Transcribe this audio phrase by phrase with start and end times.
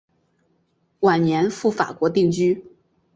[1.01, 2.65] 晚年赴法国定居。